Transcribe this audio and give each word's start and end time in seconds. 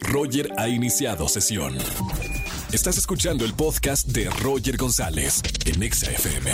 Roger 0.00 0.50
ha 0.56 0.68
iniciado 0.68 1.28
sesión. 1.28 1.76
Estás 2.72 2.98
escuchando 2.98 3.44
el 3.44 3.54
podcast 3.54 4.08
de 4.08 4.28
Roger 4.42 4.76
González 4.76 5.42
en 5.64 5.82
Exa 5.82 6.10
FM. 6.10 6.52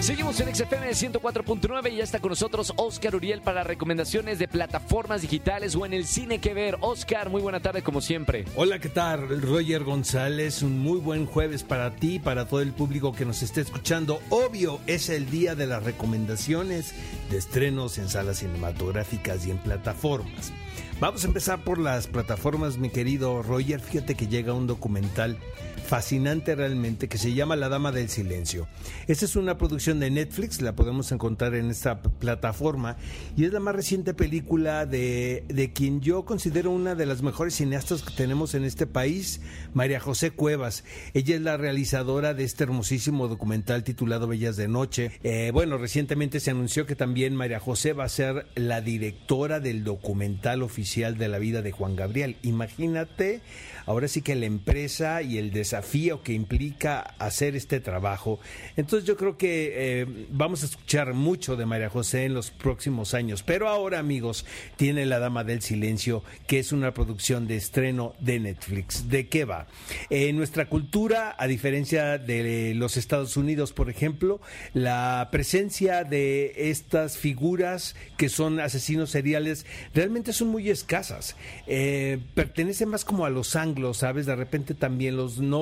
Seguimos 0.00 0.40
en 0.40 0.54
XFM 0.54 0.90
104.9 0.90 1.92
y 1.92 1.96
ya 1.96 2.04
está 2.04 2.20
con 2.20 2.30
nosotros 2.30 2.72
Oscar 2.76 3.16
Uriel 3.16 3.42
para 3.42 3.64
recomendaciones 3.64 4.38
de 4.38 4.46
plataformas 4.46 5.22
digitales 5.22 5.74
o 5.74 5.84
en 5.84 5.92
el 5.92 6.06
cine 6.06 6.38
que 6.38 6.54
ver. 6.54 6.78
Oscar, 6.80 7.28
muy 7.30 7.42
buena 7.42 7.60
tarde 7.60 7.82
como 7.82 8.00
siempre. 8.00 8.44
Hola, 8.54 8.78
¿qué 8.78 8.88
tal? 8.88 9.42
Roger 9.42 9.84
González, 9.84 10.62
un 10.62 10.78
muy 10.78 11.00
buen 11.00 11.26
jueves 11.26 11.64
para 11.64 11.96
ti 11.96 12.14
y 12.14 12.18
para 12.20 12.46
todo 12.46 12.62
el 12.62 12.72
público 12.72 13.12
que 13.12 13.24
nos 13.24 13.42
esté 13.42 13.60
escuchando. 13.60 14.20
Obvio, 14.30 14.80
es 14.86 15.08
el 15.08 15.28
día 15.30 15.54
de 15.54 15.66
las 15.66 15.82
recomendaciones 15.82 16.94
de 17.30 17.36
estrenos 17.36 17.98
en 17.98 18.08
salas 18.08 18.38
cinematográficas 18.38 19.46
y 19.46 19.50
en 19.50 19.58
plataformas. 19.58 20.52
Vamos 21.00 21.22
a 21.22 21.28
empezar 21.28 21.62
por 21.62 21.78
las 21.78 22.08
plataformas, 22.08 22.76
mi 22.76 22.90
querido 22.90 23.40
Roger. 23.44 23.78
Fíjate 23.78 24.16
que 24.16 24.26
llega 24.26 24.52
un 24.52 24.66
documental 24.66 25.38
fascinante 25.86 26.54
realmente 26.54 27.08
que 27.08 27.16
se 27.16 27.32
llama 27.32 27.54
La 27.54 27.70
Dama 27.70 27.92
del 27.92 28.10
Silencio. 28.10 28.66
Esta 29.06 29.24
es 29.24 29.36
una 29.36 29.56
producción 29.56 30.00
de 30.00 30.10
Netflix, 30.10 30.60
la 30.60 30.74
podemos 30.74 31.12
encontrar 31.12 31.54
en 31.54 31.70
esta 31.70 32.02
plataforma 32.02 32.96
y 33.38 33.44
es 33.44 33.52
la 33.54 33.60
más 33.60 33.74
reciente 33.74 34.12
película 34.12 34.84
de, 34.84 35.44
de 35.48 35.72
quien 35.72 36.02
yo 36.02 36.26
considero 36.26 36.72
una 36.72 36.94
de 36.94 37.06
las 37.06 37.22
mejores 37.22 37.54
cineastas 37.54 38.02
que 38.02 38.12
tenemos 38.12 38.54
en 38.54 38.64
este 38.64 38.86
país, 38.86 39.40
María 39.72 40.00
José 40.00 40.32
Cuevas. 40.32 40.84
Ella 41.14 41.36
es 41.36 41.40
la 41.40 41.56
realizadora 41.56 42.34
de 42.34 42.44
este 42.44 42.64
hermosísimo 42.64 43.28
documental 43.28 43.82
titulado 43.82 44.26
Bellas 44.26 44.56
de 44.56 44.68
Noche. 44.68 45.12
Eh, 45.22 45.52
bueno, 45.54 45.78
recientemente 45.78 46.40
se 46.40 46.50
anunció 46.50 46.84
que 46.84 46.96
también 46.96 47.34
María 47.34 47.60
José 47.60 47.94
va 47.94 48.04
a 48.04 48.10
ser 48.10 48.46
la 48.56 48.82
directora 48.82 49.58
del 49.60 49.84
documental 49.84 50.62
oficial 50.62 50.87
de 50.96 51.28
la 51.28 51.38
vida 51.38 51.60
de 51.60 51.70
Juan 51.70 51.96
Gabriel. 51.96 52.36
Imagínate, 52.42 53.42
ahora 53.84 54.08
sí 54.08 54.22
que 54.22 54.34
la 54.34 54.46
empresa 54.46 55.20
y 55.20 55.36
el 55.36 55.50
desafío 55.52 56.22
que 56.22 56.32
implica 56.32 57.00
hacer 57.18 57.56
este 57.56 57.80
trabajo. 57.80 58.40
Entonces 58.76 59.06
yo 59.06 59.16
creo 59.16 59.36
que 59.36 59.72
eh, 59.74 60.26
vamos 60.30 60.62
a 60.62 60.66
escuchar 60.66 61.12
mucho 61.12 61.56
de 61.56 61.66
María 61.66 61.90
José 61.90 62.24
en 62.24 62.32
los 62.32 62.50
próximos 62.50 63.12
años. 63.12 63.42
Pero 63.42 63.68
ahora, 63.68 63.98
amigos, 63.98 64.46
tiene 64.76 65.04
La 65.04 65.18
Dama 65.18 65.44
del 65.44 65.60
Silencio, 65.60 66.24
que 66.46 66.58
es 66.58 66.72
una 66.72 66.94
producción 66.94 67.46
de 67.46 67.56
estreno 67.56 68.14
de 68.18 68.40
Netflix. 68.40 69.08
¿De 69.10 69.28
qué 69.28 69.44
va? 69.44 69.66
En 70.08 70.36
nuestra 70.36 70.70
cultura, 70.70 71.36
a 71.38 71.46
diferencia 71.46 72.16
de 72.16 72.72
los 72.74 72.96
Estados 72.96 73.36
Unidos, 73.36 73.74
por 73.74 73.90
ejemplo, 73.90 74.40
la 74.72 75.28
presencia 75.30 76.04
de 76.04 76.70
estas 76.70 77.18
figuras 77.18 77.94
que 78.16 78.30
son 78.30 78.58
asesinos 78.58 79.10
seriales 79.10 79.66
realmente 79.94 80.32
son 80.32 80.48
muy 80.48 80.70
escasas. 80.78 81.36
Eh, 81.66 82.18
pertenecen 82.34 82.88
más 82.88 83.04
como 83.04 83.24
a 83.24 83.30
los 83.30 83.54
anglos, 83.54 83.98
¿sabes? 83.98 84.26
De 84.26 84.36
repente 84.36 84.74
también 84.74 85.16
los 85.16 85.38
no 85.38 85.58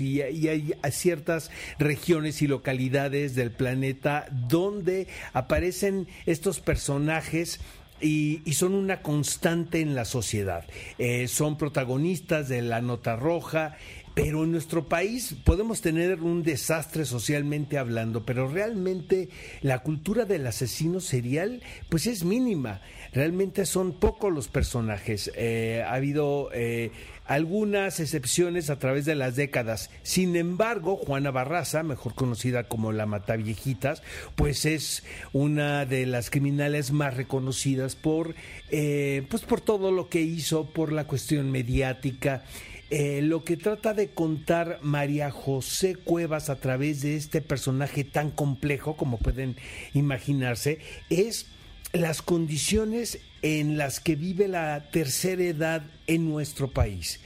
y, 0.00 0.20
hay 0.20 0.74
ciertas 0.90 1.50
regiones 1.78 2.42
y 2.42 2.46
localidades 2.46 3.34
del 3.34 3.50
planeta 3.50 4.26
donde 4.30 5.06
aparecen 5.32 6.08
estos 6.26 6.60
personajes 6.60 7.60
y, 8.00 8.40
son 8.52 8.74
una 8.74 9.02
constante 9.02 9.80
en 9.80 9.94
la 9.94 10.04
sociedad. 10.04 10.64
Eh, 10.98 11.28
son 11.28 11.56
protagonistas 11.58 12.48
de 12.48 12.62
la 12.62 12.80
nota 12.80 13.16
roja, 13.16 13.76
pero 14.14 14.42
en 14.44 14.50
nuestro 14.50 14.88
país 14.88 15.36
podemos 15.44 15.80
tener 15.80 16.20
un 16.22 16.42
desastre 16.42 17.04
socialmente 17.04 17.78
hablando, 17.78 18.24
pero 18.24 18.48
realmente 18.48 19.28
la 19.62 19.84
cultura 19.84 20.24
del 20.24 20.46
asesino 20.46 21.00
serial 21.00 21.62
pues 21.88 22.06
es 22.06 22.24
mínima. 22.24 22.80
Realmente 23.12 23.66
son 23.66 23.92
pocos 23.92 24.32
los 24.32 24.48
personajes. 24.48 25.30
Eh, 25.34 25.84
ha 25.86 25.94
habido... 25.94 26.50
Eh, 26.52 26.90
algunas 27.28 28.00
excepciones 28.00 28.70
a 28.70 28.78
través 28.78 29.04
de 29.04 29.14
las 29.14 29.36
décadas. 29.36 29.90
Sin 30.02 30.34
embargo, 30.34 30.96
Juana 30.96 31.30
Barraza, 31.30 31.82
mejor 31.82 32.14
conocida 32.14 32.64
como 32.64 32.90
la 32.90 33.04
Mataviejitas, 33.04 34.02
pues 34.34 34.64
es 34.64 35.04
una 35.34 35.84
de 35.84 36.06
las 36.06 36.30
criminales 36.30 36.90
más 36.90 37.16
reconocidas 37.18 37.96
por, 37.96 38.34
eh, 38.70 39.26
pues 39.28 39.42
por 39.42 39.60
todo 39.60 39.92
lo 39.92 40.08
que 40.08 40.22
hizo, 40.22 40.70
por 40.70 40.90
la 40.90 41.06
cuestión 41.06 41.50
mediática. 41.50 42.44
Eh, 42.90 43.20
lo 43.20 43.44
que 43.44 43.58
trata 43.58 43.92
de 43.92 44.08
contar 44.08 44.78
María 44.80 45.30
José 45.30 45.96
Cuevas 45.96 46.48
a 46.48 46.56
través 46.56 47.02
de 47.02 47.16
este 47.16 47.42
personaje 47.42 48.04
tan 48.04 48.30
complejo 48.30 48.96
como 48.96 49.18
pueden 49.18 49.56
imaginarse 49.92 50.78
es 51.10 51.44
las 51.92 52.22
condiciones 52.22 53.20
en 53.42 53.78
las 53.78 54.00
que 54.00 54.16
vive 54.16 54.48
la 54.48 54.90
tercera 54.90 55.42
edad 55.42 55.82
en 56.06 56.28
nuestro 56.28 56.68
país, 56.68 57.20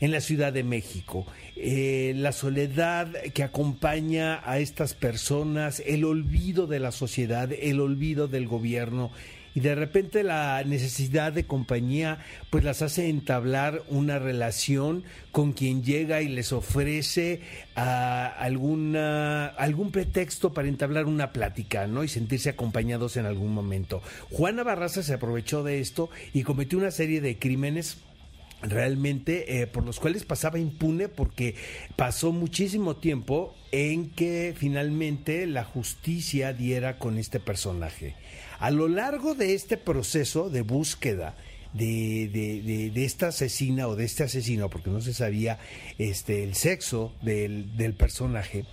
en 0.00 0.10
la 0.10 0.20
Ciudad 0.20 0.52
de 0.52 0.64
México. 0.64 1.26
Eh, 1.56 2.12
la 2.16 2.32
soledad 2.32 3.10
que 3.34 3.42
acompaña 3.42 4.42
a 4.44 4.58
estas 4.58 4.94
personas, 4.94 5.82
el 5.86 6.04
olvido 6.04 6.66
de 6.66 6.80
la 6.80 6.92
sociedad, 6.92 7.50
el 7.52 7.80
olvido 7.80 8.28
del 8.28 8.46
gobierno 8.46 9.12
y 9.54 9.60
de 9.60 9.74
repente 9.74 10.22
la 10.22 10.62
necesidad 10.64 11.32
de 11.32 11.44
compañía 11.44 12.18
pues 12.50 12.64
las 12.64 12.82
hace 12.82 13.08
entablar 13.08 13.82
una 13.88 14.18
relación 14.18 15.04
con 15.30 15.52
quien 15.52 15.82
llega 15.82 16.22
y 16.22 16.28
les 16.28 16.52
ofrece 16.52 17.40
ah, 17.76 18.26
alguna 18.38 19.46
algún 19.46 19.90
pretexto 19.92 20.52
para 20.52 20.68
entablar 20.68 21.06
una 21.06 21.32
plática, 21.32 21.86
¿no? 21.86 22.04
y 22.04 22.08
sentirse 22.08 22.50
acompañados 22.50 23.16
en 23.16 23.26
algún 23.26 23.52
momento. 23.52 24.02
Juana 24.30 24.62
Barraza 24.62 25.02
se 25.02 25.14
aprovechó 25.14 25.62
de 25.62 25.80
esto 25.80 26.10
y 26.32 26.42
cometió 26.42 26.78
una 26.78 26.90
serie 26.90 27.20
de 27.20 27.38
crímenes 27.38 27.98
realmente 28.62 29.60
eh, 29.60 29.66
por 29.66 29.84
los 29.84 30.00
cuales 30.00 30.24
pasaba 30.24 30.58
impune 30.58 31.08
porque 31.08 31.54
pasó 31.96 32.32
muchísimo 32.32 32.96
tiempo 32.96 33.54
en 33.72 34.10
que 34.10 34.54
finalmente 34.56 35.46
la 35.46 35.64
justicia 35.64 36.52
diera 36.52 36.98
con 36.98 37.18
este 37.18 37.40
personaje. 37.40 38.14
A 38.58 38.70
lo 38.70 38.88
largo 38.88 39.34
de 39.34 39.54
este 39.54 39.76
proceso 39.76 40.48
de 40.48 40.62
búsqueda, 40.62 41.34
de, 41.72 42.28
de, 42.94 43.04
esta 43.04 43.28
asesina 43.28 43.88
o 43.88 43.96
de 43.96 44.04
este 44.04 44.24
asesino, 44.24 44.68
porque 44.68 44.90
no 44.90 45.00
se 45.00 45.14
sabía 45.14 45.58
este, 45.98 46.44
el 46.44 46.54
sexo 46.54 47.14
del, 47.22 47.76
del 47.76 47.94
personaje, 47.94 48.66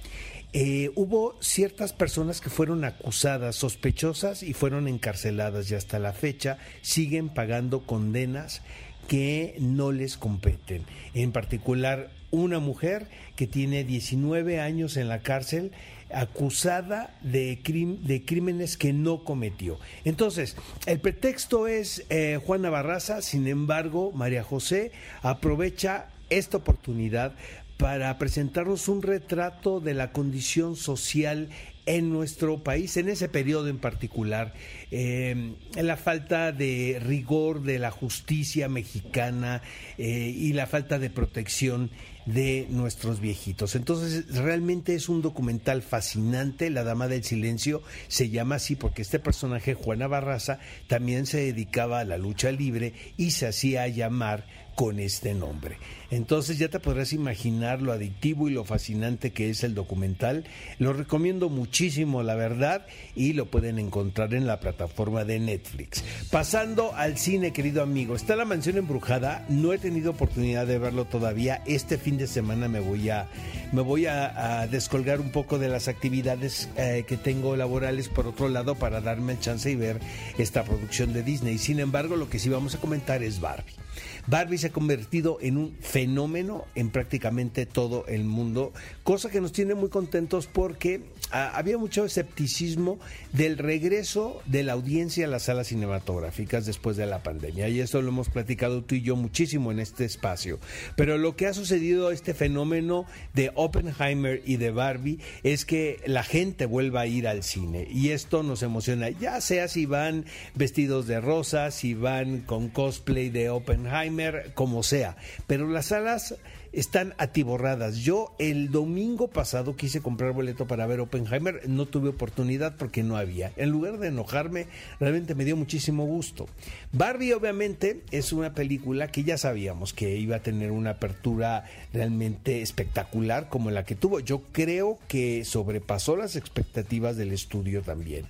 eh, 0.51 0.91
hubo 0.95 1.37
ciertas 1.41 1.93
personas 1.93 2.41
que 2.41 2.49
fueron 2.49 2.83
acusadas, 2.83 3.55
sospechosas 3.55 4.41
y 4.41 4.53
fueron 4.53 4.87
encarceladas 4.87 5.69
y 5.69 5.75
hasta 5.75 5.99
la 5.99 6.11
fecha 6.11 6.57
siguen 6.81 7.29
pagando 7.29 7.85
condenas 7.85 8.63
que 9.09 9.55
no 9.59 9.91
les 9.91 10.17
competen. 10.17 10.83
En 11.15 11.31
particular, 11.31 12.11
una 12.29 12.59
mujer 12.59 13.07
que 13.35 13.47
tiene 13.47 13.83
19 13.83 14.61
años 14.61 14.97
en 14.97 15.09
la 15.09 15.19
cárcel 15.23 15.71
acusada 16.13 17.17
de, 17.21 17.59
de 18.03 18.23
crímenes 18.23 18.77
que 18.77 18.93
no 18.93 19.23
cometió. 19.23 19.79
Entonces, 20.05 20.55
el 20.85 20.99
pretexto 20.99 21.67
es 21.67 22.05
eh, 22.11 22.39
Juana 22.45 22.69
Barraza, 22.69 23.23
sin 23.23 23.47
embargo, 23.47 24.11
María 24.11 24.43
José 24.43 24.91
aprovecha 25.23 26.09
esta 26.29 26.57
oportunidad 26.57 27.33
para 27.77 28.15
presentarnos 28.19 28.89
un 28.89 29.01
retrato 29.01 29.79
de 29.79 29.95
la 29.95 30.11
condición 30.11 30.75
social 30.75 31.49
en 31.89 32.11
nuestro 32.11 32.61
país, 32.63 32.97
en 32.97 33.09
ese 33.09 33.29
periodo 33.29 33.67
en 33.67 33.79
particular, 33.79 34.53
eh, 34.91 35.55
la 35.75 35.97
falta 35.97 36.51
de 36.51 37.01
rigor 37.03 37.63
de 37.63 37.79
la 37.79 37.89
justicia 37.89 38.69
mexicana 38.69 39.63
eh, 39.97 40.31
y 40.37 40.53
la 40.53 40.67
falta 40.67 40.99
de 40.99 41.09
protección 41.09 41.89
de 42.27 42.67
nuestros 42.69 43.19
viejitos. 43.19 43.73
Entonces, 43.73 44.35
realmente 44.35 44.93
es 44.93 45.09
un 45.09 45.23
documental 45.23 45.81
fascinante. 45.81 46.69
La 46.69 46.83
Dama 46.83 47.07
del 47.07 47.23
Silencio 47.23 47.81
se 48.07 48.29
llama 48.29 48.55
así 48.55 48.75
porque 48.75 49.01
este 49.01 49.17
personaje, 49.17 49.73
Juana 49.73 50.05
Barraza, 50.05 50.59
también 50.85 51.25
se 51.25 51.39
dedicaba 51.39 52.01
a 52.01 52.05
la 52.05 52.19
lucha 52.19 52.51
libre 52.51 52.93
y 53.17 53.31
se 53.31 53.47
hacía 53.47 53.87
llamar 53.87 54.45
con 54.79 54.99
este 54.99 55.33
nombre. 55.33 55.77
Entonces 56.09 56.57
ya 56.57 56.69
te 56.69 56.79
podrás 56.79 57.11
imaginar 57.11 57.81
lo 57.81 57.91
adictivo 57.91 58.47
y 58.47 58.53
lo 58.53 58.63
fascinante 58.63 59.33
que 59.33 59.49
es 59.49 59.65
el 59.65 59.75
documental. 59.75 60.45
Lo 60.77 60.93
recomiendo 60.93 61.49
muchísimo, 61.49 61.78
la 61.79 62.35
verdad, 62.35 62.85
y 63.15 63.31
lo 63.31 63.45
pueden 63.45 63.79
encontrar 63.79 64.33
en 64.33 64.45
la 64.45 64.59
plataforma 64.59 65.23
de 65.23 65.39
Netflix. 65.39 66.03
Pasando 66.29 66.93
al 66.93 67.17
cine, 67.17 67.53
querido 67.53 67.81
amigo, 67.81 68.17
está 68.17 68.35
La 68.35 68.43
Mansión 68.43 68.77
Embrujada. 68.77 69.45
No 69.47 69.71
he 69.71 69.77
tenido 69.77 70.11
oportunidad 70.11 70.67
de 70.67 70.77
verlo 70.77 71.05
todavía. 71.05 71.61
Este 71.65 71.97
fin 71.97 72.17
de 72.17 72.27
semana 72.27 72.67
me 72.67 72.81
voy 72.81 73.09
a, 73.09 73.29
me 73.71 73.81
voy 73.81 74.07
a, 74.07 74.67
descolgar 74.69 75.21
un 75.21 75.31
poco 75.31 75.57
de 75.57 75.69
las 75.69 75.87
actividades 75.87 76.69
eh, 76.75 77.05
que 77.07 77.15
tengo 77.15 77.55
laborales 77.55 78.09
por 78.09 78.27
otro 78.27 78.49
lado 78.49 78.75
para 78.75 78.99
darme 78.99 79.33
el 79.33 79.39
chance 79.39 79.71
y 79.71 79.75
ver 79.75 79.99
esta 80.37 80.65
producción 80.65 81.13
de 81.13 81.23
Disney. 81.23 81.57
Sin 81.57 81.79
embargo, 81.79 82.17
lo 82.17 82.29
que 82.29 82.39
sí 82.39 82.49
vamos 82.49 82.75
a 82.75 82.79
comentar 82.79 83.23
es 83.23 83.39
Barbie. 83.39 83.79
Barbie 84.27 84.57
se 84.57 84.67
ha 84.67 84.71
convertido 84.71 85.39
en 85.41 85.57
un 85.57 85.75
fenómeno 85.79 86.65
en 86.75 86.89
prácticamente 86.89 87.65
todo 87.65 88.05
el 88.07 88.23
mundo, 88.23 88.73
cosa 89.03 89.29
que 89.29 89.41
nos 89.41 89.51
tiene 89.51 89.73
muy 89.73 89.89
contentos 89.89 90.47
porque 90.47 91.01
ah, 91.31 91.51
había 91.69 91.77
mucho 91.77 92.03
escepticismo 92.03 92.97
del 93.31 93.59
regreso 93.59 94.41
de 94.47 94.63
la 94.63 94.73
audiencia 94.73 95.25
a 95.25 95.29
las 95.29 95.43
salas 95.43 95.67
cinematográficas 95.67 96.65
después 96.65 96.97
de 96.97 97.05
la 97.05 97.21
pandemia. 97.21 97.69
Y 97.69 97.79
esto 97.79 98.01
lo 98.01 98.09
hemos 98.09 98.29
platicado 98.29 98.83
tú 98.83 98.95
y 98.95 99.03
yo 99.03 99.15
muchísimo 99.15 99.71
en 99.71 99.79
este 99.79 100.03
espacio. 100.03 100.57
Pero 100.95 101.19
lo 101.19 101.35
que 101.35 101.45
ha 101.45 101.53
sucedido, 101.53 102.09
este 102.09 102.33
fenómeno 102.33 103.05
de 103.35 103.51
Oppenheimer 103.53 104.41
y 104.45 104.57
de 104.57 104.71
Barbie, 104.71 105.19
es 105.43 105.63
que 105.63 106.01
la 106.07 106.23
gente 106.23 106.65
vuelva 106.65 107.01
a 107.01 107.05
ir 107.05 107.27
al 107.27 107.43
cine. 107.43 107.87
Y 107.91 108.09
esto 108.09 108.41
nos 108.41 108.63
emociona, 108.63 109.11
ya 109.11 109.39
sea 109.39 109.67
si 109.67 109.85
van 109.85 110.25
vestidos 110.55 111.05
de 111.05 111.21
rosa, 111.21 111.69
si 111.69 111.93
van 111.93 112.39
con 112.39 112.69
cosplay 112.69 113.29
de 113.29 113.51
Oppenheimer, 113.51 114.53
como 114.55 114.81
sea. 114.81 115.17
Pero 115.45 115.67
las 115.67 115.85
salas 115.87 116.33
están 116.71 117.13
atiborradas. 117.17 117.97
Yo 117.97 118.33
el 118.39 118.71
domingo 118.71 119.27
pasado 119.27 119.75
quise 119.75 120.01
comprar 120.01 120.33
boleto 120.33 120.67
para 120.67 120.87
ver 120.87 120.99
Oppenheimer, 120.99 121.67
no 121.67 121.85
tuve 121.85 122.09
oportunidad 122.09 122.75
porque 122.77 123.03
no 123.03 123.17
había. 123.17 123.51
En 123.55 123.69
lugar 123.69 123.97
de 123.99 124.09
enojarme, 124.09 124.67
realmente 124.99 125.35
me 125.35 125.45
dio 125.45 125.55
muchísimo 125.55 126.05
gusto. 126.05 126.47
Barbie 126.91 127.33
obviamente 127.33 128.01
es 128.11 128.33
una 128.33 128.53
película 128.53 129.07
que 129.07 129.23
ya 129.23 129.37
sabíamos 129.37 129.93
que 129.93 130.17
iba 130.17 130.37
a 130.37 130.43
tener 130.43 130.71
una 130.71 130.91
apertura 130.91 131.65
realmente 131.93 132.61
espectacular 132.61 133.49
como 133.49 133.71
la 133.71 133.85
que 133.85 133.95
tuvo. 133.95 134.19
Yo 134.19 134.43
creo 134.51 134.99
que 135.07 135.43
sobrepasó 135.45 136.15
las 136.15 136.35
expectativas 136.35 137.17
del 137.17 137.31
estudio 137.31 137.81
también. 137.81 138.25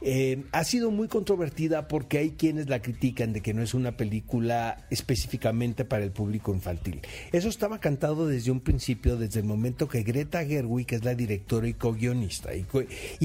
Eh, 0.00 0.44
ha 0.52 0.64
sido 0.64 0.90
muy 0.90 1.08
controvertida 1.08 1.88
porque 1.88 2.18
hay 2.18 2.30
quienes 2.30 2.68
la 2.68 2.82
critican 2.82 3.32
de 3.32 3.40
que 3.40 3.54
no 3.54 3.62
es 3.62 3.74
una 3.74 3.96
película 3.96 4.86
específicamente 4.90 5.84
para 5.84 6.04
el 6.04 6.10
público 6.10 6.52
infantil. 6.52 7.00
Eso 7.32 7.48
estaba 7.48 7.80
cantado 7.82 8.26
desde 8.26 8.50
un 8.50 8.60
principio, 8.60 9.18
desde 9.18 9.40
el 9.40 9.46
momento 9.46 9.86
que 9.88 10.02
Greta 10.02 10.42
Gerwig, 10.46 10.86
que 10.86 10.94
es 10.94 11.04
la 11.04 11.14
directora 11.14 11.68
y 11.68 11.74
co-guionista, 11.74 12.54
y, 12.54 12.62
co 12.62 12.82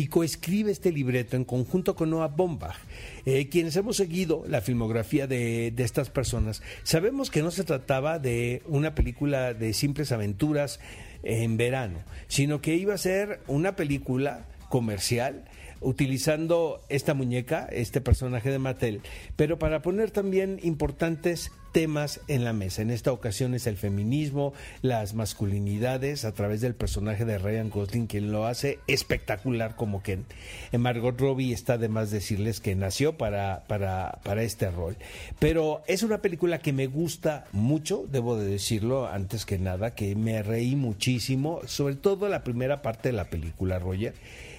coescribe 0.10 0.72
este 0.72 0.92
libreto 0.92 1.38
en 1.38 1.46
conjunto 1.46 1.96
con 1.96 2.10
Noah 2.10 2.28
Bombach. 2.28 2.76
Eh, 3.26 3.48
quienes 3.48 3.78
hemos 3.78 3.96
seguido 3.96 4.44
la 4.50 4.60
filmografía 4.60 5.28
de 5.28 5.74
estas 5.78 6.10
personas, 6.10 6.62
sabemos 6.84 7.32
que 7.32 7.42
no 7.42 7.52
se 7.52 7.64
trataba 7.64 8.20
de 8.20 8.64
una 8.68 8.94
película 8.94 9.54
de 9.54 9.74
simples 9.74 10.12
aventuras 10.12 10.82
en 11.24 11.56
verano, 11.56 12.00
sino 12.28 12.60
que 12.60 12.76
iba 12.76 12.94
a 12.94 12.98
ser 12.98 13.40
una 13.48 13.78
película 13.78 14.46
comercial 14.70 15.46
utilizando 15.82 16.82
esta 16.90 17.14
muñeca, 17.14 17.68
este 17.72 18.02
personaje 18.02 18.52
de 18.52 18.60
Mattel, 18.60 19.02
pero 19.36 19.60
para 19.60 19.82
poner 19.82 20.12
también 20.12 20.60
importantes 20.64 21.52
temas 21.78 22.22
en 22.28 22.44
la 22.44 22.54
mesa. 22.54 22.82
En 22.82 22.90
esta 22.90 23.12
ocasión 23.12 23.54
es 23.54 23.68
el 23.68 23.78
feminismo, 23.78 24.54
las 24.82 25.14
masculinidades 25.14 26.26
a 26.26 26.32
través 26.32 26.62
del 26.62 26.74
personaje 26.74 27.24
de 27.24 27.38
Ryan 27.38 27.70
Gosling, 27.70 28.08
quien 28.08 28.32
lo 28.32 28.48
hace 28.48 28.80
espectacular 28.88 29.76
como 29.76 30.02
Ken. 30.02 30.26
En 30.72 30.82
Margot 30.82 31.20
Robbie 31.20 31.54
está 31.54 31.78
de 31.78 31.88
más 31.90 32.10
decirles 32.10 32.60
que 32.62 32.76
nació 32.76 33.18
para, 33.18 33.66
para, 33.68 34.20
para 34.24 34.42
este 34.42 34.72
rol. 34.72 34.98
Pero 35.38 35.84
es 35.86 36.02
una 36.02 36.20
película 36.20 36.60
que 36.60 36.74
me 36.74 36.88
gusta 36.88 37.46
mucho, 37.52 38.06
debo 38.12 38.38
de 38.38 38.48
decirlo 38.48 39.08
antes 39.08 39.46
que 39.46 39.60
nada, 39.60 39.94
que 39.94 40.16
me 40.16 40.42
reí 40.42 40.76
muchísimo, 40.76 41.62
sobre 41.66 41.96
todo 41.96 42.28
la 42.28 42.44
primera 42.44 42.82
parte 42.82 43.10
de 43.10 43.14
la 43.14 43.30
película, 43.30 43.78
Roger 43.78 44.16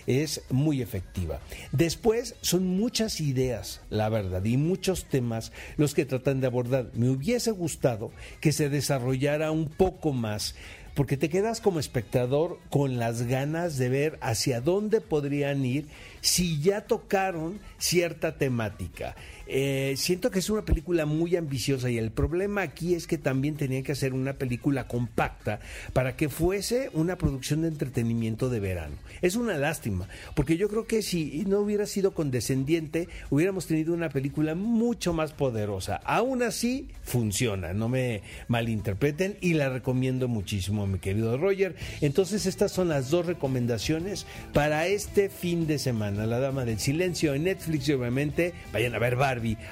es 0.08 0.40
muy 0.48 0.80
efectiva. 0.80 1.38
Después 1.70 2.34
son 2.40 2.66
muchas 2.66 3.20
ideas, 3.20 3.82
la 3.90 4.08
verdad, 4.08 4.42
y 4.44 4.56
muchos 4.56 5.04
temas 5.04 5.52
los 5.76 5.94
que 5.94 6.06
tratan 6.06 6.40
de 6.40 6.46
abordar. 6.46 6.90
Me 6.94 7.10
hubiese 7.10 7.50
gustado 7.50 8.10
que 8.40 8.52
se 8.52 8.70
desarrollara 8.70 9.50
un 9.50 9.68
poco 9.68 10.14
más 10.14 10.54
porque 10.98 11.16
te 11.16 11.28
quedas 11.28 11.60
como 11.60 11.78
espectador 11.78 12.58
con 12.70 12.98
las 12.98 13.22
ganas 13.22 13.78
de 13.78 13.88
ver 13.88 14.18
hacia 14.20 14.60
dónde 14.60 15.00
podrían 15.00 15.64
ir 15.64 15.86
si 16.22 16.60
ya 16.60 16.80
tocaron 16.80 17.60
cierta 17.78 18.36
temática. 18.36 19.14
Eh, 19.46 19.94
siento 19.96 20.32
que 20.32 20.40
es 20.40 20.50
una 20.50 20.64
película 20.64 21.06
muy 21.06 21.36
ambiciosa 21.36 21.88
y 21.88 21.98
el 21.98 22.10
problema 22.10 22.62
aquí 22.62 22.94
es 22.94 23.06
que 23.06 23.16
también 23.16 23.56
tenían 23.56 23.84
que 23.84 23.92
hacer 23.92 24.12
una 24.12 24.32
película 24.32 24.88
compacta 24.88 25.60
para 25.92 26.16
que 26.16 26.28
fuese 26.28 26.90
una 26.92 27.16
producción 27.16 27.62
de 27.62 27.68
entretenimiento 27.68 28.50
de 28.50 28.58
verano. 28.58 28.96
Es 29.22 29.36
una 29.36 29.56
lástima, 29.56 30.08
porque 30.34 30.56
yo 30.56 30.68
creo 30.68 30.86
que 30.86 31.02
si 31.02 31.44
no 31.46 31.60
hubiera 31.60 31.86
sido 31.86 32.12
condescendiente, 32.12 33.08
hubiéramos 33.30 33.66
tenido 33.66 33.94
una 33.94 34.08
película 34.08 34.56
mucho 34.56 35.12
más 35.12 35.32
poderosa. 35.32 35.96
Aún 36.04 36.42
así, 36.42 36.88
funciona, 37.04 37.72
no 37.72 37.88
me 37.88 38.22
malinterpreten 38.48 39.38
y 39.40 39.54
la 39.54 39.68
recomiendo 39.70 40.26
muchísimo, 40.26 40.87
mi 40.88 40.98
querido 40.98 41.36
Roger. 41.36 41.76
Entonces, 42.00 42.46
estas 42.46 42.72
son 42.72 42.88
las 42.88 43.10
dos 43.10 43.26
recomendaciones 43.26 44.26
para 44.52 44.86
este 44.86 45.28
fin 45.28 45.66
de 45.66 45.78
semana. 45.78 46.26
La 46.26 46.38
Dama 46.38 46.64
del 46.64 46.78
Silencio 46.78 47.34
en 47.34 47.44
Netflix 47.44 47.88
y 47.88 47.92
obviamente 47.92 48.54
vayan 48.72 48.94
a 48.94 48.98
ver 48.98 49.18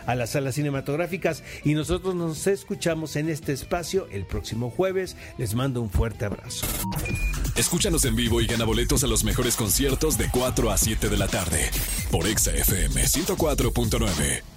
a 0.06 0.14
las 0.14 0.30
salas 0.30 0.54
cinematográficas 0.54 1.42
y 1.64 1.74
nosotros 1.74 2.14
nos 2.14 2.46
escuchamos 2.46 3.16
en 3.16 3.28
este 3.28 3.52
espacio 3.52 4.08
el 4.10 4.24
próximo 4.26 4.70
jueves. 4.70 5.16
Les 5.38 5.54
mando 5.54 5.82
un 5.82 5.90
fuerte 5.90 6.24
abrazo. 6.24 6.66
Escúchanos 7.56 8.04
en 8.04 8.16
vivo 8.16 8.40
y 8.40 8.46
gana 8.46 8.64
boletos 8.64 9.04
a 9.04 9.06
los 9.06 9.24
mejores 9.24 9.56
conciertos 9.56 10.18
de 10.18 10.28
4 10.30 10.70
a 10.70 10.76
7 10.76 11.08
de 11.08 11.16
la 11.16 11.28
tarde 11.28 11.70
por 12.10 12.26
Exa 12.26 12.52
FM 12.52 13.02
104.9. 13.02 14.55